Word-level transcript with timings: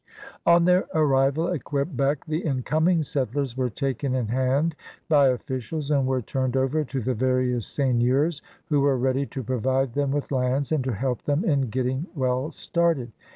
On 0.47 0.65
their 0.65 0.87
arrival 0.95 1.49
at 1.49 1.63
Quebec 1.63 2.25
the 2.25 2.39
incoming 2.39 3.03
settlers 3.03 3.55
were 3.55 3.69
taken 3.69 4.15
in 4.15 4.29
hand 4.29 4.75
by 5.07 5.27
officials 5.27 5.91
and 5.91 6.07
were 6.07 6.23
turned 6.23 6.57
over 6.57 6.83
to 6.83 7.01
the 7.01 7.13
various 7.13 7.67
seigneurs 7.67 8.41
who 8.69 8.81
were 8.81 8.97
ready 8.97 9.27
to 9.27 9.43
provide 9.43 9.93
them 9.93 10.09
with 10.09 10.31
lands 10.31 10.71
and 10.71 10.83
to 10.85 10.95
help 10.95 11.21
them 11.21 11.45
in 11.45 11.69
getting 11.69 12.07
well 12.15 12.49
started. 12.49 13.11